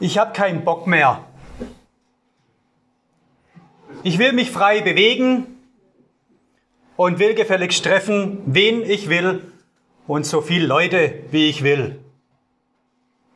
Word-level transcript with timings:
Ich 0.00 0.16
habe 0.18 0.32
keinen 0.32 0.64
Bock 0.64 0.86
mehr. 0.86 1.24
Ich 4.04 4.18
will 4.18 4.32
mich 4.32 4.52
frei 4.52 4.80
bewegen 4.80 5.58
und 6.96 7.18
will 7.18 7.34
gefälligst 7.34 7.84
treffen, 7.84 8.40
wen 8.46 8.82
ich 8.82 9.08
will 9.08 9.52
und 10.06 10.24
so 10.24 10.40
viele 10.40 10.66
Leute, 10.66 11.24
wie 11.32 11.48
ich 11.48 11.64
will. 11.64 11.98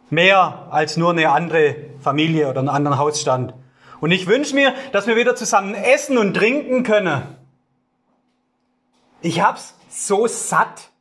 Mehr 0.08 0.68
als 0.70 0.96
nur 0.96 1.10
eine 1.10 1.30
andere 1.30 1.76
Familie 2.00 2.48
oder 2.48 2.60
einen 2.60 2.68
anderen 2.68 2.98
Hausstand. 2.98 3.54
Und 4.00 4.12
ich 4.12 4.28
wünsche 4.28 4.54
mir, 4.54 4.72
dass 4.92 5.06
wir 5.08 5.16
wieder 5.16 5.34
zusammen 5.34 5.74
essen 5.74 6.16
und 6.16 6.34
trinken 6.34 6.84
können. 6.84 7.22
Ich 9.20 9.40
hab's 9.40 9.74
so 9.88 10.28
satt. 10.28 10.91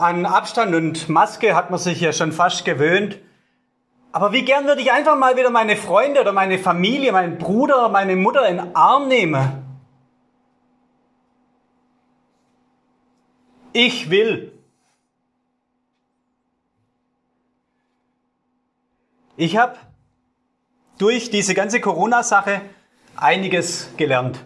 An 0.00 0.24
Abstand 0.24 0.74
und 0.74 1.10
Maske 1.10 1.54
hat 1.54 1.70
man 1.70 1.78
sich 1.78 2.00
ja 2.00 2.14
schon 2.14 2.32
fast 2.32 2.64
gewöhnt. 2.64 3.18
Aber 4.12 4.32
wie 4.32 4.46
gern 4.46 4.64
würde 4.64 4.80
ich 4.80 4.90
einfach 4.90 5.14
mal 5.14 5.36
wieder 5.36 5.50
meine 5.50 5.76
Freunde 5.76 6.22
oder 6.22 6.32
meine 6.32 6.58
Familie, 6.58 7.12
meinen 7.12 7.36
Bruder, 7.36 7.90
meine 7.90 8.16
Mutter 8.16 8.48
in 8.48 8.74
Arm 8.74 9.08
nehmen. 9.08 9.62
Ich 13.74 14.08
will. 14.08 14.58
Ich 19.36 19.58
habe 19.58 19.76
durch 20.96 21.30
diese 21.30 21.54
ganze 21.54 21.80
Corona-Sache 21.80 22.62
einiges 23.16 23.94
gelernt. 23.98 24.44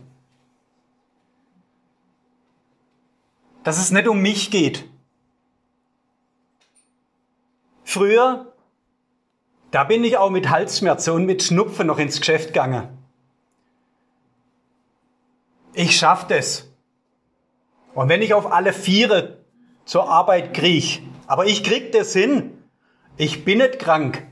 Dass 3.62 3.78
es 3.78 3.92
nicht 3.92 4.08
um 4.08 4.20
mich 4.20 4.50
geht. 4.50 4.88
Früher, 7.84 8.52
da 9.70 9.84
bin 9.84 10.04
ich 10.04 10.16
auch 10.16 10.30
mit 10.30 10.50
Halsschmerzen 10.50 11.12
und 11.12 11.26
mit 11.26 11.42
Schnupfen 11.42 11.86
noch 11.86 11.98
ins 11.98 12.18
Geschäft 12.18 12.48
gegangen. 12.48 12.88
Ich 15.74 15.96
schaff 15.96 16.26
das. 16.26 16.70
Und 17.94 18.08
wenn 18.08 18.22
ich 18.22 18.34
auf 18.34 18.50
alle 18.50 18.72
Viere 18.72 19.44
zur 19.84 20.08
Arbeit 20.08 20.54
kriech, 20.54 21.02
aber 21.26 21.46
ich 21.46 21.62
krieg 21.62 21.92
das 21.92 22.12
hin, 22.12 22.62
ich 23.16 23.44
bin 23.44 23.58
nicht 23.58 23.78
krank. 23.78 24.26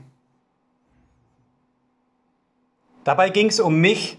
Dabei 3.03 3.29
ging 3.29 3.47
es 3.47 3.59
um 3.59 3.79
mich, 3.79 4.17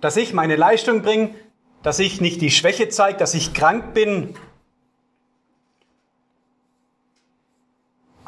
dass 0.00 0.16
ich 0.16 0.32
meine 0.32 0.56
Leistung 0.56 1.02
bringe, 1.02 1.34
dass 1.82 1.98
ich 1.98 2.20
nicht 2.20 2.40
die 2.40 2.50
Schwäche 2.50 2.88
zeige, 2.88 3.18
dass 3.18 3.34
ich 3.34 3.54
krank 3.54 3.94
bin. 3.94 4.34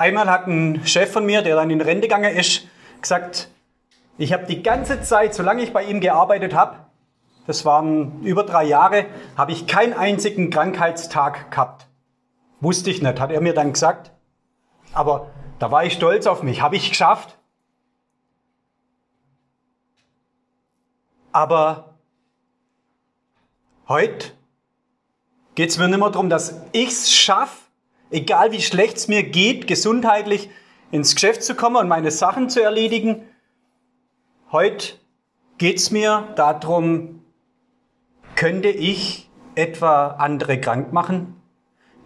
Einmal 0.00 0.30
hat 0.30 0.46
ein 0.46 0.86
Chef 0.86 1.12
von 1.12 1.26
mir, 1.26 1.42
der 1.42 1.56
dann 1.56 1.68
in 1.68 1.82
Rente 1.82 2.08
gegangen 2.08 2.34
ist, 2.34 2.66
gesagt, 3.02 3.50
ich 4.16 4.32
habe 4.32 4.46
die 4.46 4.62
ganze 4.62 5.02
Zeit, 5.02 5.34
solange 5.34 5.62
ich 5.62 5.74
bei 5.74 5.84
ihm 5.84 6.00
gearbeitet 6.00 6.54
habe, 6.54 6.78
das 7.46 7.66
waren 7.66 8.22
über 8.22 8.44
drei 8.44 8.64
Jahre, 8.64 9.04
habe 9.36 9.52
ich 9.52 9.66
keinen 9.66 9.92
einzigen 9.92 10.48
Krankheitstag 10.48 11.50
gehabt. 11.50 11.86
Wusste 12.60 12.88
ich 12.88 13.02
nicht, 13.02 13.20
hat 13.20 13.30
er 13.30 13.42
mir 13.42 13.52
dann 13.52 13.74
gesagt. 13.74 14.10
Aber 14.94 15.28
da 15.58 15.70
war 15.70 15.84
ich 15.84 15.92
stolz 15.92 16.26
auf 16.26 16.42
mich, 16.42 16.62
habe 16.62 16.76
ich 16.76 16.88
geschafft. 16.88 17.36
Aber 21.30 21.98
heute 23.86 24.32
geht 25.56 25.68
es 25.68 25.76
mir 25.76 25.88
nicht 25.88 25.98
mehr 25.98 26.08
darum, 26.08 26.30
dass 26.30 26.58
ich 26.72 26.88
es 26.88 27.12
schaffe, 27.12 27.69
egal 28.10 28.52
wie 28.52 28.60
schlecht 28.60 28.96
es 28.96 29.08
mir 29.08 29.22
geht, 29.22 29.66
gesundheitlich 29.66 30.50
ins 30.90 31.14
Geschäft 31.14 31.42
zu 31.42 31.54
kommen 31.54 31.76
und 31.76 31.88
meine 31.88 32.10
Sachen 32.10 32.48
zu 32.50 32.62
erledigen. 32.62 33.22
Heute 34.50 34.94
geht 35.58 35.78
es 35.78 35.90
mir 35.90 36.32
darum, 36.36 37.24
könnte 38.34 38.68
ich 38.68 39.30
etwa 39.54 40.08
andere 40.08 40.60
krank 40.60 40.92
machen? 40.92 41.40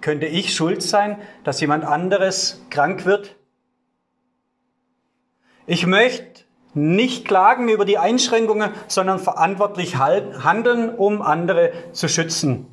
Könnte 0.01 0.27
ich 0.27 0.55
schuld 0.55 0.83
sein, 0.83 1.19
dass 1.45 1.61
jemand 1.61 1.85
anderes 1.85 2.63
krank 2.69 3.07
wird? 3.07 3.37
Ich 5.67 5.87
möchte 5.87 6.45
nicht 6.75 7.25
klagen 7.25 7.69
über 7.69 7.85
die 7.85 7.97
Einschränkungen, 7.97 8.71
sondern 8.89 9.19
verantwortlich 9.19 9.97
handeln, 9.97 10.95
um 10.95 11.23
andere 11.23 11.73
zu 11.93 12.09
schützen. 12.09 12.67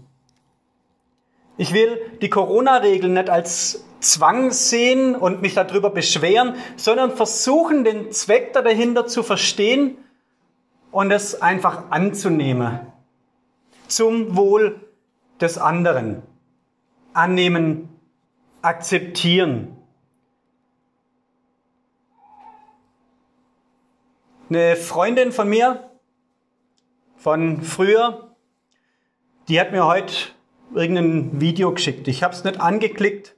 Ich 1.57 1.73
will 1.73 1.99
die 2.21 2.29
Corona-Regeln 2.29 3.13
nicht 3.13 3.29
als 3.29 3.85
Zwang 3.99 4.51
sehen 4.51 5.15
und 5.15 5.41
mich 5.41 5.53
darüber 5.53 5.91
beschweren, 5.91 6.55
sondern 6.75 7.15
versuchen, 7.15 7.83
den 7.83 8.11
Zweck 8.11 8.53
dahinter 8.53 9.05
zu 9.05 9.21
verstehen 9.21 9.97
und 10.91 11.11
es 11.11 11.41
einfach 11.41 11.91
anzunehmen 11.91 12.91
zum 13.87 14.35
Wohl 14.35 14.79
des 15.39 15.57
anderen. 15.57 16.23
Annehmen, 17.13 17.89
akzeptieren. 18.61 19.75
Eine 24.49 24.75
Freundin 24.75 25.31
von 25.31 25.49
mir, 25.49 25.91
von 27.17 27.61
früher, 27.61 28.35
die 29.47 29.59
hat 29.59 29.71
mir 29.71 29.85
heute 29.85 30.13
irgendein 30.75 31.41
Video 31.41 31.73
geschickt. 31.73 32.07
Ich 32.07 32.23
habe 32.23 32.33
es 32.33 32.43
nicht 32.43 32.59
angeklickt. 32.59 33.35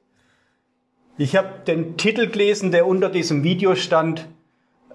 Ich 1.18 1.36
habe 1.36 1.50
den 1.68 1.98
Titel 1.98 2.30
gelesen, 2.30 2.72
der 2.72 2.88
unter 2.88 3.10
diesem 3.10 3.44
Video 3.44 3.76
stand. 3.76 4.28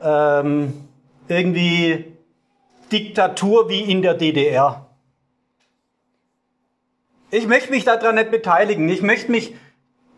Ähm, 0.00 0.72
irgendwie 1.28 2.12
Diktatur 2.90 3.68
wie 3.68 3.80
in 3.80 4.02
der 4.02 4.14
DDR. 4.14 4.86
Ich 7.30 7.46
möchte 7.46 7.70
mich 7.70 7.84
daran 7.84 8.14
nicht 8.14 8.30
beteiligen. 8.30 8.88
Ich 8.88 9.02
möchte 9.02 9.30
mich 9.30 9.54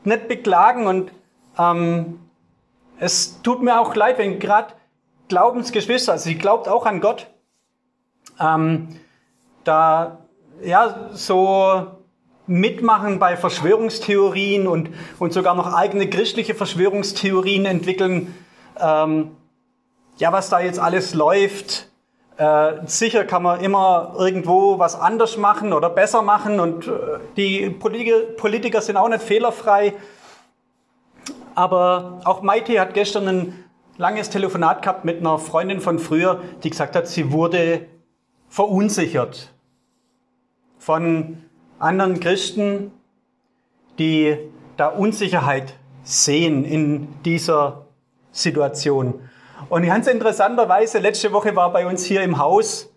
nicht 0.05 0.29
beklagen 0.29 0.87
und 0.87 1.13
ähm, 1.59 2.21
es 2.99 3.43
tut 3.43 3.63
mir 3.63 3.81
auch 3.81 3.95
leid, 3.95 4.19
wenn 4.19 4.39
gerade 4.39 4.75
Glaubensgeschwister, 5.29 6.13
also 6.13 6.25
sie 6.25 6.37
glaubt 6.37 6.69
auch 6.69 6.87
an 6.87 7.01
Gott, 7.01 7.29
ähm, 8.39 8.89
da 9.65 10.27
ja 10.63 11.11
so 11.13 12.00
mitmachen 12.51 13.21
bei 13.21 13.37
Verschwörungstheorien 13.37 14.67
und, 14.67 14.91
und 15.21 15.33
sogar 15.33 15.55
noch 15.55 15.73
eigene 15.73 16.11
christliche 16.11 16.57
Verschwörungstheorien 16.57 17.65
entwickeln. 17.65 18.35
Ähm, 18.79 19.31
ja, 20.17 20.33
was 20.33 20.51
da 20.51 20.61
jetzt 20.61 20.81
alles 20.81 21.15
läuft, 21.15 21.89
äh, 22.39 22.73
sicher 22.87 23.25
kann 23.25 23.45
man 23.45 23.61
immer 23.61 24.15
irgendwo 24.19 24.81
was 24.81 24.99
anders 24.99 25.37
machen 25.37 25.73
oder 25.73 25.91
besser 25.91 26.23
machen 26.23 26.59
und 26.59 26.89
äh, 26.89 26.91
die 27.37 27.71
Politiker, 27.71 28.81
sind 28.81 28.97
auch 28.97 29.09
nicht 29.09 29.23
fehlerfrei. 29.23 29.95
Aber 31.55 32.21
auch 32.25 32.43
Maite 32.43 32.81
hat 32.81 32.95
gestern 32.95 33.29
ein 33.29 33.65
langes 33.97 34.29
Telefonat 34.29 34.83
gehabt 34.83 35.05
mit 35.05 35.21
einer 35.21 35.39
Freundin 35.39 35.81
von 35.81 36.01
früher, 36.01 36.41
die 36.65 36.71
gesagt 36.71 36.97
hat, 36.97 37.07
sie 37.07 37.31
wurde 37.31 37.87
verunsichert 38.49 39.53
von 40.79 41.45
anderen 41.81 42.21
Christen, 42.21 42.93
die 43.99 44.37
da 44.77 44.89
Unsicherheit 44.89 45.75
sehen 46.05 46.65
in 46.65 47.09
dieser 47.25 47.87
Situation. 48.33 49.21
Und 49.69 49.85
ganz 49.85 50.07
interessanterweise, 50.07 50.99
letzte 50.99 51.33
Woche 51.33 51.57
war 51.57 51.73
bei 51.73 51.87
uns 51.87 52.05
hier 52.05 52.23
im 52.23 52.39
Haus 52.39 52.91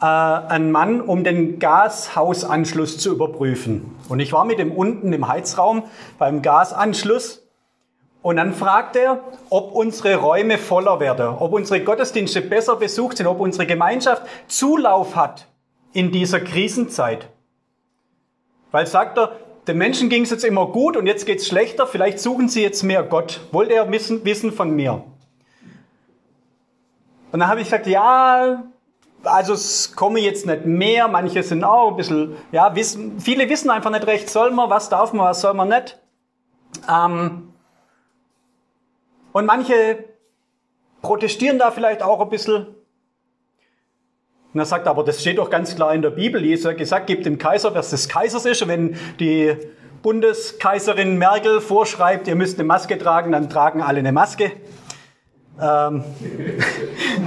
äh, 0.00 0.04
ein 0.04 0.70
Mann, 0.72 1.00
um 1.00 1.24
den 1.24 1.58
Gashausanschluss 1.58 2.98
zu 2.98 3.12
überprüfen. 3.12 3.96
Und 4.08 4.20
ich 4.20 4.32
war 4.32 4.44
mit 4.44 4.58
ihm 4.58 4.72
unten 4.72 5.12
im 5.12 5.28
Heizraum 5.28 5.84
beim 6.18 6.42
Gasanschluss. 6.42 7.42
Und 8.22 8.36
dann 8.36 8.52
fragt 8.52 8.96
er, 8.96 9.20
ob 9.50 9.72
unsere 9.72 10.16
Räume 10.16 10.58
voller 10.58 11.00
werden, 11.00 11.28
ob 11.38 11.52
unsere 11.52 11.80
Gottesdienste 11.82 12.42
besser 12.42 12.76
besucht 12.76 13.18
sind, 13.18 13.26
ob 13.26 13.40
unsere 13.40 13.66
Gemeinschaft 13.66 14.22
Zulauf 14.48 15.14
hat 15.14 15.46
in 15.92 16.10
dieser 16.10 16.40
Krisenzeit. 16.40 17.28
Weil 18.70 18.86
sagt 18.86 19.18
er, 19.18 19.36
den 19.66 19.78
Menschen 19.78 20.08
ging 20.08 20.22
es 20.22 20.30
jetzt 20.30 20.44
immer 20.44 20.66
gut 20.66 20.96
und 20.96 21.06
jetzt 21.06 21.26
geht 21.26 21.40
es 21.40 21.48
schlechter, 21.48 21.86
vielleicht 21.86 22.20
suchen 22.20 22.48
sie 22.48 22.62
jetzt 22.62 22.82
mehr 22.82 23.02
Gott. 23.02 23.40
Wollte 23.50 23.74
er 23.74 23.90
wissen, 23.90 24.24
wissen 24.24 24.52
von 24.52 24.70
mir. 24.70 25.04
Und 27.32 27.40
dann 27.40 27.48
habe 27.48 27.60
ich 27.60 27.66
gesagt, 27.66 27.86
ja, 27.86 28.64
also 29.24 29.54
es 29.54 29.96
komme 29.96 30.20
jetzt 30.20 30.46
nicht 30.46 30.66
mehr, 30.66 31.08
manche 31.08 31.42
sind 31.42 31.64
auch 31.64 31.90
ein 31.90 31.96
bisschen, 31.96 32.36
ja, 32.52 32.74
wissen, 32.76 33.18
viele 33.18 33.48
wissen 33.48 33.70
einfach 33.70 33.90
nicht 33.90 34.06
recht, 34.06 34.30
soll 34.30 34.52
man, 34.52 34.70
was 34.70 34.88
darf 34.88 35.12
man, 35.12 35.26
was 35.26 35.40
soll 35.40 35.54
man 35.54 35.68
nicht. 35.68 35.98
Ähm, 36.88 37.52
und 39.32 39.46
manche 39.46 40.04
protestieren 41.02 41.58
da 41.58 41.70
vielleicht 41.70 42.02
auch 42.02 42.20
ein 42.20 42.30
bisschen. 42.30 42.75
Und 44.56 44.60
er 44.60 44.64
sagt, 44.64 44.86
aber 44.86 45.04
das 45.04 45.20
steht 45.20 45.36
doch 45.36 45.50
ganz 45.50 45.76
klar 45.76 45.92
in 45.92 46.00
der 46.00 46.08
Bibel. 46.08 46.42
Jesus 46.42 46.64
hat 46.64 46.78
gesagt, 46.78 47.08
gibt 47.08 47.26
dem 47.26 47.36
Kaiser, 47.36 47.74
was 47.74 47.90
des 47.90 48.08
Kaisers 48.08 48.46
ist. 48.46 48.62
Und 48.62 48.68
wenn 48.68 48.96
die 49.20 49.54
Bundeskaiserin 50.00 51.18
Merkel 51.18 51.60
vorschreibt, 51.60 52.26
ihr 52.26 52.36
müsst 52.36 52.58
eine 52.58 52.66
Maske 52.66 52.96
tragen, 52.96 53.32
dann 53.32 53.50
tragen 53.50 53.82
alle 53.82 53.98
eine 53.98 54.12
Maske. 54.12 54.52
Ähm, 55.60 56.04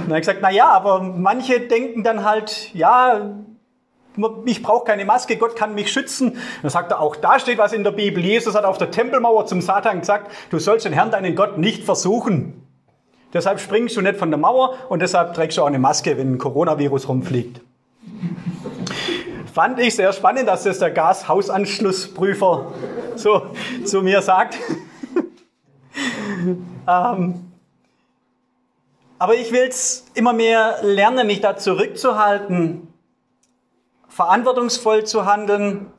dann 0.08 0.10
ich 0.10 0.16
gesagt, 0.16 0.40
na 0.42 0.50
ja, 0.50 0.70
aber 0.70 1.02
manche 1.02 1.60
denken 1.60 2.02
dann 2.02 2.24
halt, 2.24 2.74
ja, 2.74 3.30
ich 4.44 4.60
brauche 4.64 4.86
keine 4.86 5.04
Maske, 5.04 5.36
Gott 5.36 5.54
kann 5.54 5.76
mich 5.76 5.92
schützen. 5.92 6.36
Dann 6.62 6.70
sagt 6.72 6.90
er, 6.90 6.98
auch 6.98 7.14
da 7.14 7.38
steht 7.38 7.58
was 7.58 7.72
in 7.72 7.84
der 7.84 7.92
Bibel. 7.92 8.24
Jesus 8.24 8.56
hat 8.56 8.64
auf 8.64 8.76
der 8.76 8.90
Tempelmauer 8.90 9.46
zum 9.46 9.60
Satan 9.60 10.00
gesagt, 10.00 10.32
du 10.50 10.58
sollst 10.58 10.84
den 10.84 10.92
Herrn, 10.92 11.12
deinen 11.12 11.36
Gott, 11.36 11.58
nicht 11.58 11.84
versuchen. 11.84 12.59
Deshalb 13.32 13.60
springst 13.60 13.96
du 13.96 14.00
nicht 14.00 14.16
von 14.16 14.30
der 14.30 14.38
Mauer 14.38 14.74
und 14.88 15.00
deshalb 15.00 15.34
trägst 15.34 15.58
du 15.58 15.62
auch 15.62 15.66
eine 15.66 15.78
Maske, 15.78 16.18
wenn 16.18 16.34
ein 16.34 16.38
Coronavirus 16.38 17.08
rumfliegt. 17.08 17.60
Fand 19.52 19.78
ich 19.80 19.96
sehr 19.96 20.12
spannend, 20.12 20.48
dass 20.48 20.64
das 20.64 20.78
der 20.78 20.90
Gashausanschlussprüfer 20.90 22.72
so 23.16 23.46
zu 23.84 24.02
mir 24.02 24.22
sagt. 24.22 24.56
ähm, 26.88 27.52
aber 29.18 29.34
ich 29.34 29.52
will 29.52 29.66
es 29.68 30.06
immer 30.14 30.32
mehr 30.32 30.78
lernen, 30.82 31.26
mich 31.26 31.40
da 31.40 31.56
zurückzuhalten, 31.56 32.88
verantwortungsvoll 34.08 35.04
zu 35.04 35.26
handeln 35.26 35.92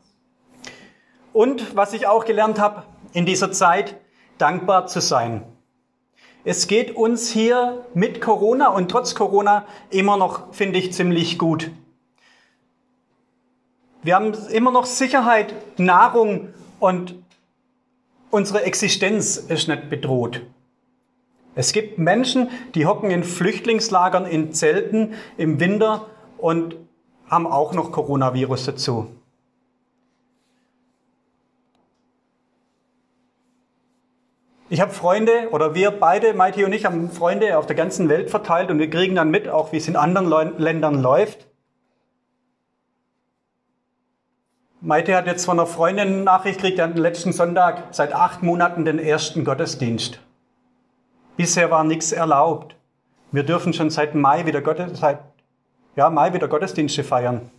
und, 1.33 1.75
was 1.75 1.93
ich 1.93 2.07
auch 2.07 2.25
gelernt 2.25 2.59
habe 2.59 2.83
in 3.13 3.25
dieser 3.25 3.51
Zeit, 3.51 3.95
dankbar 4.37 4.87
zu 4.87 5.01
sein. 5.01 5.50
Es 6.43 6.67
geht 6.67 6.95
uns 6.95 7.29
hier 7.29 7.85
mit 7.93 8.19
Corona 8.19 8.69
und 8.69 8.89
trotz 8.89 9.13
Corona 9.13 9.65
immer 9.91 10.17
noch, 10.17 10.53
finde 10.53 10.79
ich, 10.79 10.91
ziemlich 10.91 11.37
gut. 11.37 11.69
Wir 14.01 14.15
haben 14.15 14.33
immer 14.51 14.71
noch 14.71 14.85
Sicherheit, 14.85 15.53
Nahrung 15.77 16.49
und 16.79 17.13
unsere 18.31 18.63
Existenz 18.63 19.37
ist 19.37 19.67
nicht 19.67 19.91
bedroht. 19.91 20.41
Es 21.53 21.73
gibt 21.73 21.99
Menschen, 21.99 22.49
die 22.73 22.87
hocken 22.87 23.11
in 23.11 23.23
Flüchtlingslagern, 23.23 24.25
in 24.25 24.51
Zelten 24.51 25.13
im 25.37 25.59
Winter 25.59 26.07
und 26.39 26.75
haben 27.29 27.45
auch 27.45 27.73
noch 27.73 27.91
Coronavirus 27.91 28.65
dazu. 28.65 29.11
Ich 34.71 34.79
habe 34.79 34.93
Freunde, 34.93 35.49
oder 35.51 35.75
wir 35.75 35.91
beide, 35.91 36.33
Maiti 36.33 36.63
und 36.63 36.71
ich, 36.71 36.85
haben 36.85 37.11
Freunde 37.11 37.57
auf 37.57 37.65
der 37.65 37.75
ganzen 37.75 38.07
Welt 38.07 38.29
verteilt 38.29 38.71
und 38.71 38.79
wir 38.79 38.89
kriegen 38.89 39.15
dann 39.15 39.29
mit, 39.29 39.49
auch 39.49 39.73
wie 39.73 39.77
es 39.77 39.89
in 39.89 39.97
anderen 39.97 40.29
Ländern 40.57 41.01
läuft. 41.01 41.45
Maite 44.79 45.13
hat 45.13 45.27
jetzt 45.27 45.43
von 45.43 45.59
einer 45.59 45.67
Freundin 45.67 46.23
Nachricht 46.23 46.61
gekriegt, 46.61 46.77
die 46.77 46.83
hat 46.83 46.97
letzten 46.97 47.33
Sonntag 47.33 47.87
seit 47.91 48.13
acht 48.13 48.43
Monaten 48.43 48.85
den 48.85 48.97
ersten 48.97 49.43
Gottesdienst. 49.43 50.21
Bisher 51.35 51.69
war 51.69 51.83
nichts 51.83 52.13
erlaubt. 52.13 52.77
Wir 53.33 53.43
dürfen 53.43 53.73
schon 53.73 53.89
seit 53.89 54.15
Mai 54.15 54.45
wieder, 54.45 54.61
Gottes, 54.61 55.01
seit, 55.01 55.19
ja, 55.97 56.09
Mai 56.09 56.31
wieder 56.31 56.47
Gottesdienste 56.47 57.03
feiern. 57.03 57.51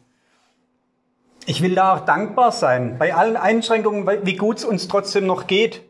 Ich 1.45 1.61
will 1.61 1.75
da 1.75 1.95
auch 1.95 2.07
dankbar 2.07 2.53
sein, 2.53 2.97
bei 2.99 3.15
allen 3.15 3.37
Einschränkungen, 3.37 4.09
wie 4.25 4.37
gut 4.37 4.57
es 4.57 4.65
uns 4.65 4.89
trotzdem 4.89 5.27
noch 5.27 5.47
geht. 5.47 5.83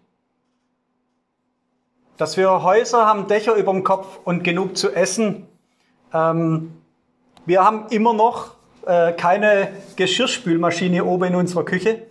Dass 2.16 2.36
wir 2.36 2.62
Häuser 2.62 3.06
haben, 3.06 3.26
Dächer 3.26 3.54
über 3.54 3.72
dem 3.72 3.84
Kopf 3.84 4.18
und 4.24 4.44
genug 4.44 4.76
zu 4.76 4.92
essen. 4.92 5.48
Ähm, 6.12 6.72
wir 7.46 7.64
haben 7.64 7.86
immer 7.90 8.12
noch 8.12 8.54
äh, 8.86 9.12
keine 9.12 9.72
Geschirrspülmaschine 9.96 11.04
oben 11.04 11.24
in 11.24 11.34
unserer 11.34 11.64
Küche, 11.64 12.02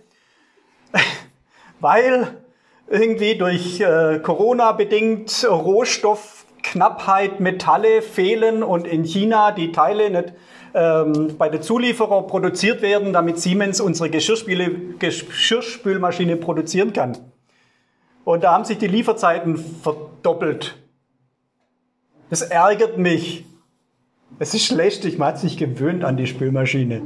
weil 1.80 2.36
irgendwie 2.88 3.36
durch 3.36 3.80
äh, 3.80 4.18
Corona 4.22 4.72
bedingt 4.72 5.46
Rohstoffknappheit, 5.48 7.40
Metalle 7.40 8.02
fehlen 8.02 8.62
und 8.62 8.86
in 8.86 9.04
China 9.04 9.52
die 9.52 9.72
Teile 9.72 10.10
nicht 10.10 10.34
ähm, 10.74 11.36
bei 11.38 11.48
den 11.48 11.62
Zulieferern 11.62 12.26
produziert 12.26 12.82
werden, 12.82 13.14
damit 13.14 13.38
Siemens 13.38 13.80
unsere 13.80 14.10
Geschirrspülmaschine 14.10 16.36
produzieren 16.36 16.92
kann. 16.92 17.31
Und 18.24 18.44
da 18.44 18.52
haben 18.52 18.64
sich 18.64 18.78
die 18.78 18.86
Lieferzeiten 18.86 19.56
verdoppelt. 19.56 20.78
Das 22.30 22.42
ärgert 22.42 22.98
mich. 22.98 23.44
Es 24.38 24.54
ist 24.54 24.64
schlecht, 24.64 25.18
man 25.18 25.28
hat 25.28 25.38
sich 25.38 25.56
gewöhnt 25.56 26.04
an 26.04 26.16
die 26.16 26.26
Spülmaschine. 26.26 27.02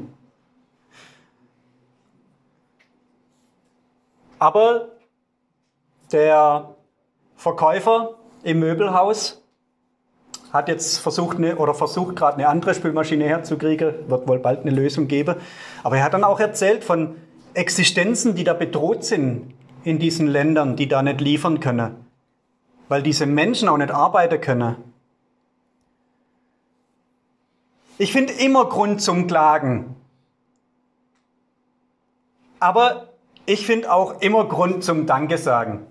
Aber 4.39 4.89
der 6.13 6.77
Verkäufer 7.35 8.15
im 8.43 8.61
Möbelhaus 8.61 9.43
hat 10.53 10.69
jetzt 10.69 10.99
versucht 10.99 11.39
eine, 11.39 11.57
oder 11.57 11.75
versucht 11.75 12.15
gerade 12.17 12.37
eine 12.37 12.49
andere 12.49 12.75
Spülmaschine 12.75 13.25
herzukriegen, 13.25 14.09
wird 14.09 14.29
wohl 14.29 14.39
bald 14.39 14.61
eine 14.61 14.71
Lösung 14.71 15.09
geben. 15.09 15.37
Aber 15.83 15.97
er 15.97 16.05
hat 16.05 16.15
dann 16.15 16.25
auch 16.25 16.39
erzählt 16.39 16.85
von 16.85 17.17
Existenzen, 17.55 18.35
die 18.35 18.45
da 18.45 18.53
bedroht 18.53 19.03
sind 19.03 19.56
in 19.87 20.01
diesen 20.01 20.27
Ländern, 20.27 20.75
die 20.75 20.89
da 20.89 21.01
nicht 21.01 21.21
liefern 21.21 21.61
können, 21.61 22.05
weil 22.89 23.05
diese 23.05 23.25
Menschen 23.25 23.69
auch 23.69 23.77
nicht 23.77 23.93
arbeiten 23.93 24.41
können. 24.41 24.77
Ich 27.97 28.13
finde 28.13 28.33
immer 28.33 28.69
Grund 28.69 29.01
zum 29.01 29.29
Klagen. 29.29 29.95
Aber 32.59 33.13
ich 33.47 33.65
finde 33.65 33.93
auch 33.93 34.21
immer 34.21 34.47
Grund 34.47 34.83
zum 34.83 35.07
Danke 35.07 35.39
sagen 35.39 35.87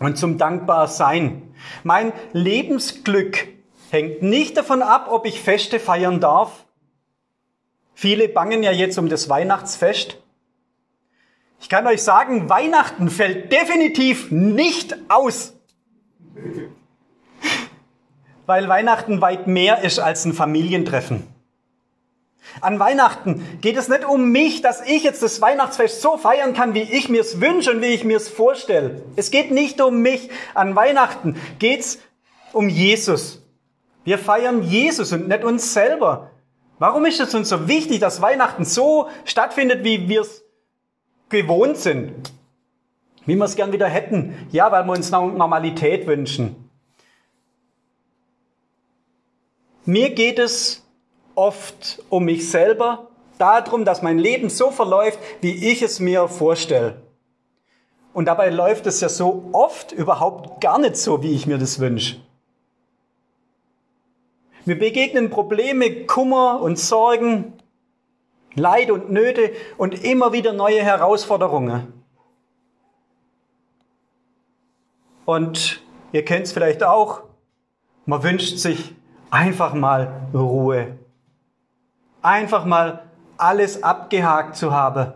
und 0.00 0.18
zum 0.18 0.36
Dankbarsein. 0.36 1.54
Mein 1.84 2.12
Lebensglück 2.32 3.46
hängt 3.90 4.20
nicht 4.22 4.56
davon 4.56 4.82
ab, 4.82 5.06
ob 5.12 5.26
ich 5.26 5.40
Feste 5.40 5.78
feiern 5.78 6.18
darf. 6.18 6.64
Viele 7.94 8.28
bangen 8.28 8.64
ja 8.64 8.72
jetzt 8.72 8.98
um 8.98 9.08
das 9.08 9.28
Weihnachtsfest. 9.28 10.20
Ich 11.66 11.70
kann 11.70 11.84
euch 11.88 12.04
sagen, 12.04 12.48
Weihnachten 12.48 13.10
fällt 13.10 13.50
definitiv 13.50 14.30
nicht 14.30 14.96
aus. 15.08 15.52
Weil 18.46 18.68
Weihnachten 18.68 19.20
weit 19.20 19.48
mehr 19.48 19.82
ist 19.82 19.98
als 19.98 20.24
ein 20.24 20.32
Familientreffen. 20.32 21.26
An 22.60 22.78
Weihnachten 22.78 23.58
geht 23.62 23.76
es 23.76 23.88
nicht 23.88 24.04
um 24.04 24.30
mich, 24.30 24.62
dass 24.62 24.86
ich 24.86 25.02
jetzt 25.02 25.24
das 25.24 25.40
Weihnachtsfest 25.40 26.02
so 26.02 26.16
feiern 26.16 26.54
kann, 26.54 26.74
wie 26.74 26.82
ich 26.82 27.08
mir 27.08 27.22
es 27.22 27.40
wünsche 27.40 27.72
und 27.72 27.82
wie 27.82 27.86
ich 27.86 28.04
mir 28.04 28.18
es 28.18 28.28
vorstelle. 28.28 29.02
Es 29.16 29.32
geht 29.32 29.50
nicht 29.50 29.80
um 29.80 30.02
mich. 30.02 30.30
An 30.54 30.76
Weihnachten 30.76 31.34
geht 31.58 31.80
es 31.80 31.98
um 32.52 32.68
Jesus. 32.68 33.44
Wir 34.04 34.18
feiern 34.18 34.62
Jesus 34.62 35.10
und 35.10 35.26
nicht 35.26 35.42
uns 35.42 35.74
selber. 35.74 36.30
Warum 36.78 37.06
ist 37.06 37.18
es 37.18 37.34
uns 37.34 37.48
so 37.48 37.66
wichtig, 37.66 37.98
dass 37.98 38.22
Weihnachten 38.22 38.64
so 38.64 39.08
stattfindet, 39.24 39.82
wie 39.82 40.08
wir 40.08 40.20
es 40.20 40.45
gewohnt 41.28 41.76
sind? 41.76 42.32
Wie 43.24 43.36
wir 43.36 43.44
es 43.44 43.56
gern 43.56 43.72
wieder 43.72 43.88
hätten? 43.88 44.34
Ja, 44.52 44.70
weil 44.70 44.84
wir 44.84 44.92
uns 44.92 45.10
Normalität 45.10 46.06
wünschen. 46.06 46.70
Mir 49.84 50.10
geht 50.10 50.38
es 50.38 50.84
oft 51.34 52.02
um 52.08 52.24
mich 52.24 52.50
selber, 52.50 53.08
darum, 53.38 53.84
dass 53.84 54.02
mein 54.02 54.18
Leben 54.18 54.50
so 54.50 54.70
verläuft, 54.70 55.18
wie 55.40 55.70
ich 55.70 55.82
es 55.82 56.00
mir 56.00 56.28
vorstelle. 56.28 57.02
Und 58.12 58.26
dabei 58.26 58.48
läuft 58.48 58.86
es 58.86 59.00
ja 59.00 59.08
so 59.08 59.50
oft 59.52 59.92
überhaupt 59.92 60.60
gar 60.60 60.78
nicht 60.78 60.96
so, 60.96 61.22
wie 61.22 61.34
ich 61.34 61.46
mir 61.46 61.58
das 61.58 61.80
wünsche. 61.80 62.16
Wir 64.64 64.78
begegnen 64.78 65.30
Probleme, 65.30 66.06
Kummer 66.06 66.60
und 66.60 66.78
Sorgen, 66.78 67.52
Leid 68.56 68.90
und 68.90 69.10
Nöte 69.10 69.52
und 69.78 70.04
immer 70.04 70.32
wieder 70.32 70.52
neue 70.52 70.82
Herausforderungen. 70.82 71.92
Und 75.24 75.82
ihr 76.12 76.24
kennt 76.24 76.46
es 76.46 76.52
vielleicht 76.52 76.82
auch, 76.82 77.22
man 78.04 78.22
wünscht 78.22 78.58
sich 78.58 78.94
einfach 79.30 79.74
mal 79.74 80.28
Ruhe 80.34 80.96
einfach 82.26 82.64
mal 82.64 83.04
alles 83.38 83.84
abgehakt 83.84 84.56
zu 84.56 84.72
haben. 84.72 85.12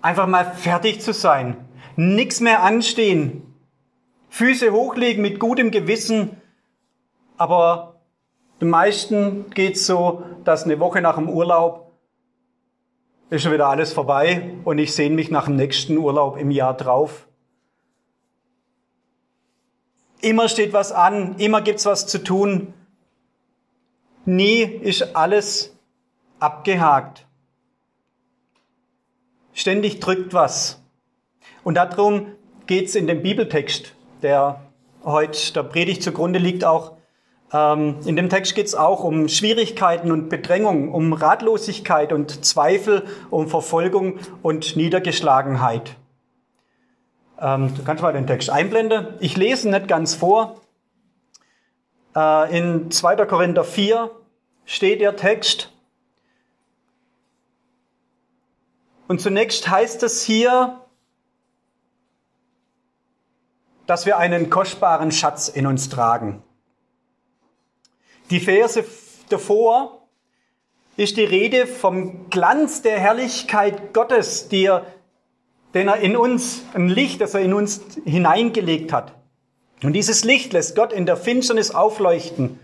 Einfach 0.00 0.28
mal 0.28 0.44
fertig 0.44 1.00
zu 1.00 1.12
sein. 1.12 1.56
Nichts 1.96 2.40
mehr 2.40 2.62
anstehen. 2.62 3.42
Füße 4.28 4.70
hochlegen 4.70 5.22
mit 5.22 5.40
gutem 5.40 5.72
Gewissen. 5.72 6.40
Aber 7.36 7.96
den 8.60 8.70
meisten 8.70 9.50
geht's 9.50 9.86
so, 9.86 10.22
dass 10.44 10.64
eine 10.64 10.78
Woche 10.78 11.00
nach 11.00 11.16
dem 11.16 11.28
Urlaub 11.28 11.85
ist 13.30 13.42
schon 13.42 13.52
wieder 13.52 13.68
alles 13.68 13.92
vorbei 13.92 14.54
und 14.64 14.78
ich 14.78 14.94
sehne 14.94 15.14
mich 15.14 15.30
nach 15.30 15.46
dem 15.46 15.56
nächsten 15.56 15.96
Urlaub 15.96 16.36
im 16.36 16.50
Jahr 16.50 16.76
drauf. 16.76 17.26
Immer 20.20 20.48
steht 20.48 20.72
was 20.72 20.92
an, 20.92 21.36
immer 21.38 21.60
gibt's 21.60 21.86
was 21.86 22.06
zu 22.06 22.22
tun. 22.22 22.72
Nie 24.24 24.62
ist 24.62 25.14
alles 25.14 25.76
abgehakt. 26.40 27.26
Ständig 29.52 30.00
drückt 30.00 30.34
was. 30.34 30.82
Und 31.64 31.74
darum 31.74 32.32
geht 32.66 32.86
es 32.86 32.94
in 32.94 33.06
dem 33.06 33.22
Bibeltext, 33.22 33.94
der 34.22 34.60
heute 35.04 35.52
der 35.52 35.62
Predigt 35.62 36.02
zugrunde 36.02 36.38
liegt, 36.38 36.64
auch. 36.64 36.95
Ähm, 37.56 37.96
in 38.04 38.16
dem 38.16 38.28
Text 38.28 38.54
geht 38.54 38.66
es 38.66 38.74
auch 38.74 39.02
um 39.02 39.28
Schwierigkeiten 39.28 40.12
und 40.12 40.28
Bedrängung, 40.28 40.92
um 40.92 41.14
Ratlosigkeit 41.14 42.12
und 42.12 42.44
Zweifel, 42.44 43.06
um 43.30 43.48
Verfolgung 43.48 44.18
und 44.42 44.76
Niedergeschlagenheit. 44.76 45.96
Ähm, 47.40 47.74
du 47.74 47.82
kannst 47.82 48.02
mal 48.02 48.12
den 48.12 48.26
Text 48.26 48.50
einblenden. 48.50 49.08
Ich 49.20 49.36
lese 49.36 49.70
nicht 49.70 49.88
ganz 49.88 50.14
vor. 50.14 50.60
Äh, 52.14 52.58
in 52.58 52.90
2. 52.90 53.24
Korinther 53.24 53.64
4 53.64 54.10
steht 54.66 55.00
der 55.00 55.16
Text. 55.16 55.72
Und 59.08 59.20
zunächst 59.20 59.70
heißt 59.70 60.02
es 60.02 60.22
hier, 60.22 60.80
dass 63.86 64.04
wir 64.04 64.18
einen 64.18 64.50
kostbaren 64.50 65.10
Schatz 65.10 65.48
in 65.48 65.66
uns 65.66 65.88
tragen. 65.88 66.42
Die 68.30 68.40
Verse 68.40 68.84
davor 69.28 70.02
ist 70.96 71.16
die 71.16 71.24
Rede 71.24 71.66
vom 71.66 72.28
Glanz 72.30 72.82
der 72.82 72.98
Herrlichkeit 72.98 73.92
Gottes, 73.92 74.48
die 74.48 74.64
er, 74.64 74.86
den 75.74 75.88
er 75.88 75.98
in 75.98 76.16
uns, 76.16 76.62
ein 76.74 76.88
Licht, 76.88 77.20
das 77.20 77.34
er 77.34 77.40
in 77.40 77.52
uns 77.52 77.82
hineingelegt 78.04 78.92
hat. 78.92 79.14
Und 79.82 79.92
dieses 79.92 80.24
Licht 80.24 80.52
lässt 80.52 80.74
Gott 80.74 80.92
in 80.92 81.06
der 81.06 81.16
Finsternis 81.16 81.70
aufleuchten. 81.70 82.58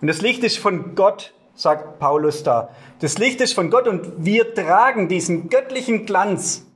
Und 0.00 0.08
das 0.08 0.22
Licht 0.22 0.42
ist 0.42 0.58
von 0.58 0.94
Gott, 0.94 1.34
sagt 1.54 1.98
Paulus 1.98 2.42
da. 2.42 2.70
Das 3.00 3.18
Licht 3.18 3.40
ist 3.40 3.52
von 3.52 3.70
Gott 3.70 3.86
und 3.86 4.24
wir 4.24 4.54
tragen 4.54 5.08
diesen 5.08 5.50
göttlichen 5.50 6.06
Glanz 6.06 6.66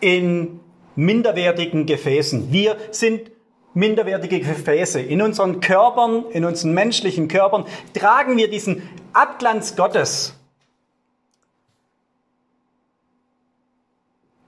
in 0.00 0.60
minderwertigen 0.96 1.86
Gefäßen. 1.86 2.52
Wir 2.52 2.76
sind 2.90 3.30
minderwertige 3.74 4.40
Gefäße. 4.40 5.00
In 5.00 5.22
unseren 5.22 5.60
Körpern, 5.60 6.24
in 6.30 6.44
unseren 6.44 6.72
menschlichen 6.72 7.28
Körpern 7.28 7.66
tragen 7.94 8.36
wir 8.36 8.50
diesen 8.50 8.88
Abglanz 9.12 9.76
Gottes. 9.76 10.34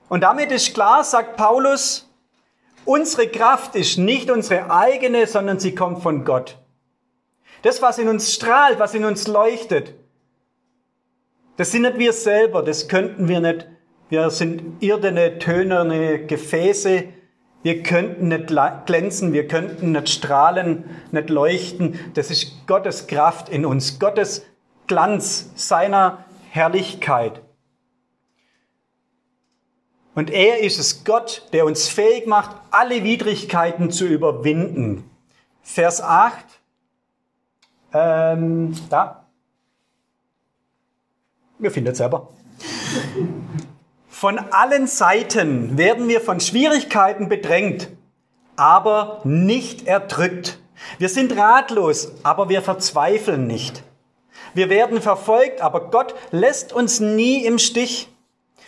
Und 0.09 0.23
damit 0.23 0.53
ist 0.53 0.75
klar, 0.75 1.05
sagt 1.05 1.37
Paulus, 1.37 2.09
unsere 2.85 3.29
Kraft 3.29 3.75
ist 3.77 3.97
nicht 3.97 4.31
unsere 4.31 4.71
eigene, 4.71 5.27
sondern 5.27 5.59
sie 5.59 5.75
kommt 5.75 6.03
von 6.03 6.25
Gott. 6.25 6.59
Das, 7.63 7.81
was 7.81 7.99
in 7.99 8.09
uns 8.09 8.35
strahlt, 8.35 8.79
was 8.79 8.95
in 8.95 9.05
uns 9.05 9.27
leuchtet, 9.27 9.95
das 11.57 11.71
sind 11.71 11.83
nicht 11.83 11.99
wir 11.99 12.13
selber, 12.13 12.63
das 12.63 12.89
könnten 12.89 13.29
wir 13.29 13.41
nicht 13.41 13.69
wir 14.13 14.29
sind 14.29 14.83
irdene, 14.83 15.39
tönerne 15.39 16.27
Gefäße. 16.27 17.05
Wir 17.63 17.83
könnten 17.83 18.29
nicht 18.29 18.49
glänzen, 18.87 19.33
wir 19.33 19.47
könnten 19.47 19.93
nicht 19.93 20.09
strahlen, 20.09 20.85
nicht 21.13 21.31
leuchten. 21.31 21.99
Das 22.15 22.31
ist 22.31 22.67
Gottes 22.67 23.07
Kraft 23.07 23.49
in 23.49 23.65
uns, 23.65 23.99
Gottes 23.99 24.45
Glanz 24.89 25.51
seiner 25.55 26.25
Herrlichkeit. 26.51 27.41
Und 30.15 30.31
er 30.31 30.61
ist 30.61 30.79
es 30.79 31.05
Gott, 31.05 31.49
der 31.53 31.65
uns 31.65 31.89
fähig 31.89 32.27
macht, 32.27 32.57
alle 32.71 33.03
Widrigkeiten 33.03 33.91
zu 33.91 34.07
überwinden. 34.07 35.09
Vers 35.63 36.03
8. 36.03 36.45
Ähm, 37.95 38.75
da. 38.91 39.27
Wir 41.59 41.71
finden 41.71 41.93
es 41.93 41.99
selber. 41.99 42.29
Von 44.23 44.39
allen 44.39 44.87
Seiten 44.87 45.77
werden 45.77 46.07
wir 46.07 46.21
von 46.21 46.39
Schwierigkeiten 46.39 47.29
bedrängt, 47.29 47.89
aber 48.55 49.21
nicht 49.25 49.89
erdrückt. 49.89 50.61
Wir 50.99 51.09
sind 51.09 51.37
ratlos, 51.37 52.13
aber 52.23 52.49
wir 52.49 52.63
verzweifeln 52.63 53.49
nicht. 53.49 53.83
Wir 54.55 54.71
werden 54.71 55.03
verfolgt, 55.03 55.61
aber 55.61 55.91
Gott 55.91 56.15
lässt 56.31 56.73
uns 56.73 57.01
nie 57.01 57.45
im 57.45 57.59
Stich. 57.59 58.11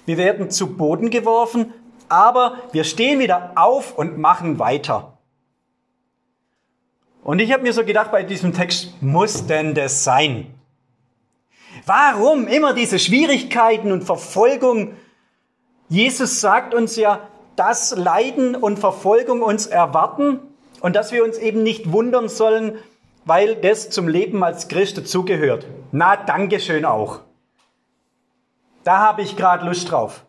Wir 0.06 0.16
werden 0.16 0.50
zu 0.50 0.76
Boden 0.76 1.08
geworfen, 1.08 1.72
aber 2.08 2.58
wir 2.72 2.82
stehen 2.82 3.20
wieder 3.20 3.52
auf 3.54 3.96
und 3.96 4.18
machen 4.18 4.58
weiter. 4.58 5.18
Und 7.22 7.38
ich 7.38 7.52
habe 7.52 7.62
mir 7.62 7.72
so 7.72 7.84
gedacht 7.84 8.10
bei 8.10 8.24
diesem 8.24 8.54
Text, 8.54 9.00
muss 9.00 9.46
denn 9.46 9.72
das 9.76 10.02
sein? 10.02 10.52
Warum 11.86 12.48
immer 12.48 12.74
diese 12.74 12.98
Schwierigkeiten 12.98 13.92
und 13.92 14.02
Verfolgung 14.02 14.96
Jesus 15.94 16.40
sagt 16.40 16.74
uns 16.74 16.96
ja, 16.96 17.28
dass 17.54 17.94
Leiden 17.96 18.56
und 18.56 18.80
Verfolgung 18.80 19.42
uns 19.42 19.68
erwarten 19.68 20.40
und 20.80 20.96
dass 20.96 21.12
wir 21.12 21.22
uns 21.22 21.38
eben 21.38 21.62
nicht 21.62 21.92
wundern 21.92 22.28
sollen, 22.28 22.80
weil 23.26 23.54
das 23.54 23.90
zum 23.90 24.08
Leben 24.08 24.42
als 24.42 24.66
Christ 24.66 24.98
dazugehört. 24.98 25.68
Na, 25.92 26.16
Dankeschön 26.16 26.84
auch. 26.84 27.20
Da 28.82 28.98
habe 28.98 29.22
ich 29.22 29.36
gerade 29.36 29.66
Lust 29.66 29.88
drauf. 29.92 30.24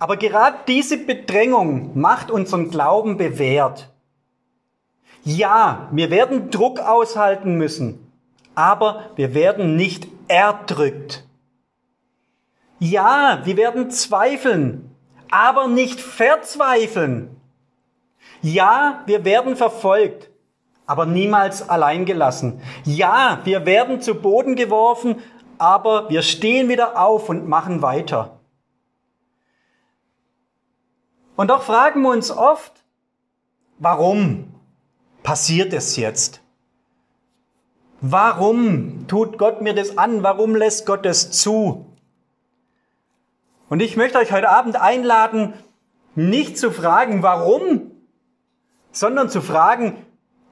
Aber 0.00 0.16
gerade 0.16 0.56
diese 0.66 0.98
Bedrängung 0.98 1.96
macht 1.96 2.32
unseren 2.32 2.70
Glauben 2.70 3.18
bewährt. 3.18 3.88
Ja, 5.22 5.88
wir 5.92 6.10
werden 6.10 6.50
Druck 6.50 6.80
aushalten 6.80 7.54
müssen, 7.54 8.10
aber 8.56 9.10
wir 9.14 9.32
werden 9.32 9.76
nicht 9.76 10.08
erdrückt. 10.26 11.23
Ja, 12.78 13.40
wir 13.44 13.56
werden 13.56 13.90
zweifeln, 13.90 14.94
aber 15.30 15.68
nicht 15.68 16.00
verzweifeln. 16.00 17.40
Ja, 18.42 19.02
wir 19.06 19.24
werden 19.24 19.56
verfolgt, 19.56 20.30
aber 20.86 21.06
niemals 21.06 21.68
allein 21.68 22.04
gelassen. 22.04 22.60
Ja, 22.84 23.40
wir 23.44 23.64
werden 23.64 24.00
zu 24.00 24.14
Boden 24.14 24.54
geworfen, 24.54 25.16
aber 25.58 26.10
wir 26.10 26.22
stehen 26.22 26.68
wieder 26.68 27.00
auf 27.00 27.28
und 27.28 27.48
machen 27.48 27.80
weiter. 27.80 28.40
Und 31.36 31.48
doch 31.48 31.62
fragen 31.62 32.02
wir 32.02 32.10
uns 32.10 32.30
oft, 32.30 32.84
warum 33.78 34.54
passiert 35.22 35.72
es 35.72 35.96
jetzt? 35.96 36.40
Warum 38.00 39.06
tut 39.08 39.38
Gott 39.38 39.62
mir 39.62 39.74
das 39.74 39.96
an? 39.96 40.22
Warum 40.22 40.54
lässt 40.54 40.84
Gott 40.84 41.06
es 41.06 41.30
zu? 41.30 41.86
Und 43.68 43.80
ich 43.80 43.96
möchte 43.96 44.18
euch 44.18 44.32
heute 44.32 44.50
Abend 44.50 44.80
einladen, 44.80 45.54
nicht 46.14 46.58
zu 46.58 46.70
fragen, 46.70 47.22
warum, 47.22 47.90
sondern 48.92 49.28
zu 49.28 49.40
fragen, 49.40 49.96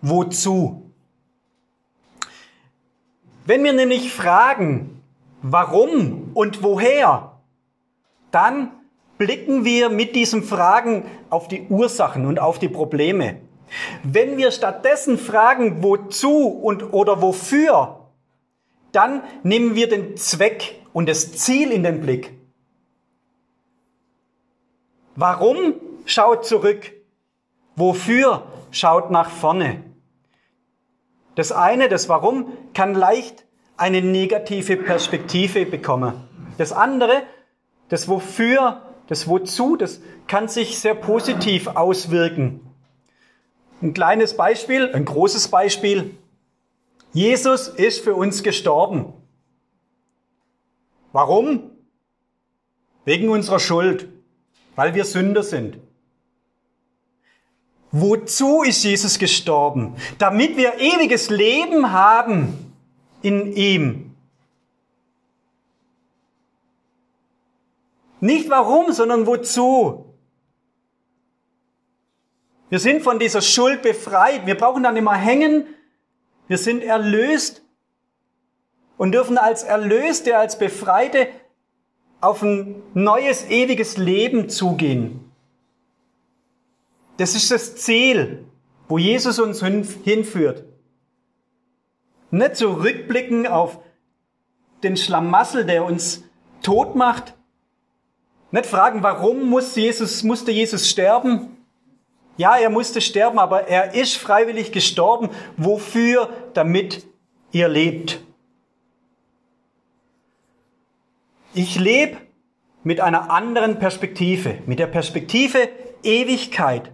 wozu. 0.01 0.91
Wenn 3.45 3.65
wir 3.65 3.73
nämlich 3.73 4.13
fragen, 4.13 5.03
warum 5.43 6.31
und 6.35 6.63
woher, 6.63 7.39
dann 8.31 8.73
blicken 9.19 9.65
wir 9.65 9.89
mit 9.89 10.17
diesen 10.17 10.43
Fragen 10.43 11.05
auf 11.31 11.49
die 11.49 11.67
Ursachen 11.69 12.27
und 12.27 12.41
auf 12.41 12.59
die 12.59 12.69
Probleme. 12.69 13.41
Wenn 14.03 14.37
wir 14.37 14.51
stattdessen 14.51 15.19
fragen, 15.19 15.83
wozu 15.83 16.49
und 16.49 16.93
oder 16.93 17.23
wofür, 17.23 18.09
dann 18.93 19.23
nehmen 19.43 19.75
wir 19.75 19.89
den 19.89 20.17
Zweck 20.17 20.81
und 20.93 21.09
das 21.09 21.33
Ziel 21.33 21.73
in 21.73 21.83
den 21.83 22.01
Blick. 22.01 22.33
Warum 25.17 25.75
schaut 26.07 26.47
zurück? 26.47 26.93
Wofür 27.77 28.47
schaut 28.71 29.11
nach 29.11 29.31
vorne? 29.31 29.85
Das 31.35 31.53
eine, 31.53 31.89
das 31.89 32.09
Warum, 32.09 32.47
kann 32.75 32.95
leicht 32.95 33.45
eine 33.77 34.03
negative 34.03 34.77
Perspektive 34.77 35.67
bekommen. 35.67 36.15
Das 36.59 36.73
andere, 36.73 37.23
das 37.89 38.09
Wofür, 38.09 38.83
das 39.07 39.29
Wozu, 39.29 39.77
das 39.77 40.01
kann 40.27 40.49
sich 40.49 40.79
sehr 40.79 40.95
positiv 40.95 41.67
auswirken. 41.69 42.61
Ein 43.83 43.95
kleines 43.95 44.37
Beispiel, 44.37 44.91
ein 44.95 45.05
großes 45.05 45.49
Beispiel. 45.49 46.17
Jesus 47.13 47.69
ist 47.69 48.01
für 48.01 48.15
uns 48.15 48.43
gestorben. 48.43 49.13
Warum? 51.13 51.71
Wegen 53.05 53.29
unserer 53.29 53.59
Schuld 53.59 54.09
weil 54.77 54.95
wir 54.95 55.05
Sünder 55.05 55.43
sind. 55.43 55.79
Wozu 57.91 58.63
ist 58.63 58.83
Jesus 58.85 59.19
gestorben? 59.19 59.97
Damit 60.19 60.57
wir 60.57 60.79
ewiges 60.79 61.29
Leben 61.29 61.93
haben 61.93 62.75
in 63.21 63.53
ihm. 63.53 64.15
Nicht 68.21 68.49
warum, 68.49 68.93
sondern 68.93 69.27
wozu. 69.27 70.07
Wir 72.71 72.79
sind 72.79 73.03
von 73.03 73.19
dieser 73.19 73.43
Schuld 73.43 73.83
befreit. 73.83 74.47
Wir 74.47 74.57
brauchen 74.57 74.83
dann 74.83 74.97
immer 74.97 75.15
hängen. 75.15 75.67
Wir 76.49 76.57
sind 76.57 76.83
erlöst 76.83 77.63
und 78.97 79.13
dürfen 79.13 79.37
als 79.37 79.65
Erlöste, 79.65 80.39
als 80.39 80.59
Befreite 80.59 81.29
auf 82.23 82.41
ein 82.43 82.77
neues, 82.95 83.51
ewiges 83.51 83.99
Leben 83.99 84.49
zugehen. 84.49 85.33
Das 87.19 87.35
ist 87.35 87.51
das 87.51 87.77
Ziel, 87.77 88.47
wo 88.89 88.97
Jesus 88.97 89.39
uns 89.39 89.61
hinführt. 89.61 90.65
Nicht 92.31 92.57
zurückblicken 92.57 93.47
auf 93.47 93.81
den 94.83 94.97
Schlamassel, 94.97 95.67
der 95.67 95.85
uns 95.85 96.25
tot 96.63 96.95
macht. 96.95 97.35
Nicht 98.53 98.67
fragen, 98.67 99.03
warum 99.03 99.51
muss 99.51 99.75
Jesus, 99.75 100.23
musste 100.23 100.53
Jesus 100.53 100.89
sterben? 100.89 101.57
Ja, 102.37 102.57
er 102.57 102.71
musste 102.71 103.01
sterben, 103.01 103.39
aber 103.39 103.67
er 103.67 103.95
ist 103.95 104.17
freiwillig 104.17 104.73
gestorben. 104.73 105.31
Wofür? 105.57 106.31
Damit 106.55 107.05
ihr 107.51 107.69
lebt. 107.69 108.21
Ich 111.55 111.79
lebe 111.79 112.17
mit 112.83 113.01
einer 113.01 113.31
anderen 113.31 113.79
Perspektive, 113.79 114.59
mit 114.65 114.79
der 114.79 114.87
Perspektive 114.87 115.69
Ewigkeit. 116.03 116.91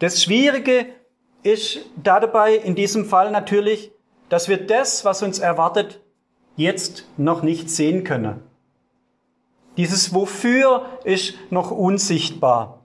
Das 0.00 0.20
Schwierige 0.20 0.86
ist 1.44 1.78
dabei 2.02 2.56
in 2.56 2.74
diesem 2.74 3.04
Fall 3.04 3.30
natürlich, 3.30 3.92
dass 4.28 4.48
wir 4.48 4.66
das, 4.66 5.04
was 5.04 5.22
uns 5.22 5.38
erwartet, 5.38 6.00
jetzt 6.56 7.06
noch 7.16 7.42
nicht 7.42 7.70
sehen 7.70 8.02
können. 8.02 8.42
Dieses 9.76 10.12
Wofür 10.12 10.98
ist 11.04 11.34
noch 11.50 11.70
unsichtbar. 11.70 12.80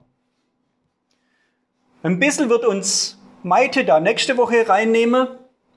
Ein 2.04 2.20
bisschen 2.20 2.48
wird 2.48 2.64
uns 2.64 3.18
Maite 3.42 3.84
da 3.84 3.98
nächste 3.98 4.36
Woche 4.36 4.68
reinnehmen. 4.68 5.26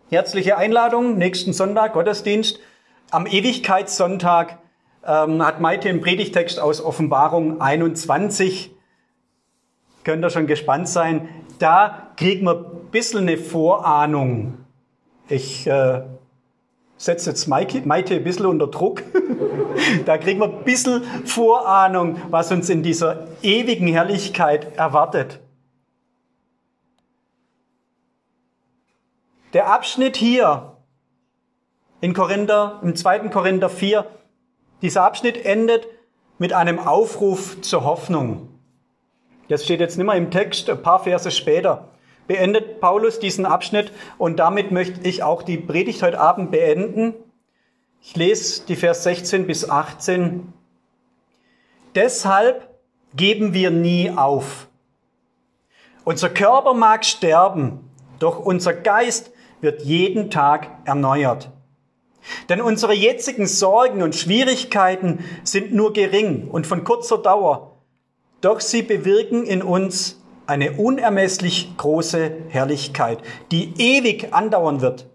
Herzliche 0.10 0.58
Einladung, 0.58 1.18
nächsten 1.18 1.54
Sonntag, 1.54 1.94
Gottesdienst. 1.94 2.60
Am 3.14 3.28
Ewigkeitssonntag 3.28 4.58
ähm, 5.06 5.46
hat 5.46 5.62
Maite 5.62 5.88
einen 5.88 6.02
Predigtext 6.02 6.60
aus 6.60 6.84
Offenbarung 6.84 7.62
21. 7.62 8.72
Könnt 10.04 10.26
ihr 10.26 10.32
schon 10.32 10.48
gespannt 10.48 10.90
sein. 10.90 11.30
Da 11.60 12.12
kriegen 12.18 12.44
wir 12.48 12.56
ein 12.56 12.90
bisschen 12.90 13.28
eine 13.28 13.38
Vorahnung. 13.38 14.58
Ich 15.30 15.68
äh, 15.68 16.02
setze 16.98 17.30
jetzt 17.30 17.46
Maite, 17.46 17.84
Maite 17.86 18.16
ein 18.16 18.24
bisschen 18.24 18.48
unter 18.48 18.66
Druck. 18.66 19.04
da 20.08 20.18
kriegen 20.18 20.40
wir 20.40 20.48
ein 20.48 20.64
bisschen 20.64 21.04
Vorahnung, 21.24 22.20
was 22.32 22.52
uns 22.52 22.68
in 22.68 22.82
dieser 22.82 23.28
ewigen 23.44 23.90
Herrlichkeit 23.90 24.76
erwartet. 24.76 25.40
Der 29.54 29.72
Abschnitt 29.72 30.18
hier 30.18 30.73
in 32.04 32.14
Korinther, 32.14 32.82
im 32.84 32.98
2. 32.98 33.30
Korinther 33.30 33.70
4, 33.70 34.06
dieser 34.82 35.06
Abschnitt 35.06 35.46
endet 35.46 35.88
mit 36.38 36.52
einem 36.52 36.78
Aufruf 36.78 37.62
zur 37.62 37.86
Hoffnung. 37.86 38.50
Das 39.48 39.64
steht 39.64 39.80
jetzt 39.80 39.98
nicht 39.98 40.06
mehr 40.06 40.16
im 40.18 40.30
Text, 40.30 40.70
ein 40.70 40.82
paar 40.82 41.00
Verse 41.00 41.32
später 41.32 41.94
beendet 42.28 42.82
Paulus 42.82 43.20
diesen 43.20 43.46
Abschnitt 43.46 43.94
und 44.18 44.38
damit 44.38 44.70
möchte 44.72 45.08
ich 45.08 45.24
auch 45.24 45.44
die 45.44 45.58
Predigt 45.58 46.04
heute 46.04 46.20
Abend 46.20 46.52
beenden. 46.52 47.14
Ich 48.02 48.18
lese 48.18 48.66
die 48.66 48.76
Vers 48.76 49.04
16 49.04 49.48
bis 49.48 49.70
18. 49.70 50.52
Deshalb 51.96 52.68
geben 53.16 53.54
wir 53.54 53.72
nie 53.72 54.12
auf. 54.12 54.68
Unser 56.04 56.30
Körper 56.30 56.74
mag 56.74 57.06
sterben, 57.06 57.90
doch 58.20 58.40
unser 58.40 58.74
Geist 58.74 59.32
wird 59.62 59.84
jeden 59.84 60.30
Tag 60.30 60.68
erneuert. 60.84 61.50
Denn 62.50 62.62
unsere 62.62 62.94
jetzigen 62.94 63.48
Sorgen 63.48 64.02
und 64.02 64.16
Schwierigkeiten 64.16 65.24
sind 65.44 65.74
nur 65.74 65.94
gering 65.94 66.48
und 66.50 66.68
von 66.68 66.84
kurzer 66.84 67.18
Dauer, 67.18 67.78
doch 68.42 68.60
sie 68.60 68.82
bewirken 68.82 69.46
in 69.46 69.62
uns 69.62 70.22
eine 70.46 70.74
unermesslich 70.74 71.76
große 71.78 72.32
Herrlichkeit, 72.50 73.20
die 73.52 73.74
ewig 73.78 74.34
andauern 74.34 74.82
wird. 74.82 75.08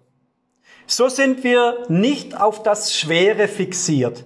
So 0.87 1.09
sind 1.09 1.45
wir 1.45 1.85
nicht 1.89 2.41
auf 2.41 2.63
das 2.63 2.97
Schwere 2.97 3.47
fixiert, 3.47 4.25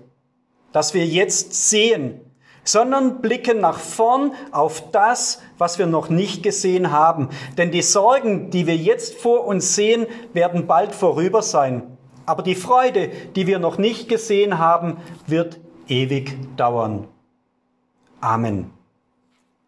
das 0.73 0.95
wir 0.95 1.05
jetzt 1.05 1.69
sehen, 1.69 2.21
sondern 2.65 3.21
blicken 3.21 3.61
nach 3.61 3.79
vorn 3.79 4.33
auf 4.53 4.91
das, 4.93 5.41
was 5.59 5.79
wir 5.81 5.87
noch 5.87 6.09
nicht 6.09 6.45
gesehen 6.45 6.93
haben. 6.93 7.31
Denn 7.59 7.73
die 7.73 7.83
Sorgen, 7.83 8.51
die 8.51 8.69
wir 8.69 8.77
jetzt 8.77 9.15
vor 9.17 9.45
uns 9.45 9.75
sehen, 9.75 10.07
werden 10.33 10.69
bald 10.69 10.95
vorüber 10.95 11.43
sein. 11.43 11.92
Aber 12.27 12.43
die 12.43 12.55
Freude, 12.55 13.09
die 13.35 13.47
wir 13.47 13.59
noch 13.59 13.79
nicht 13.79 14.09
gesehen 14.09 14.59
haben, 14.59 14.99
wird 15.27 15.61
ewig 15.89 16.37
dauern. 16.57 17.09
Amen. 18.21 18.71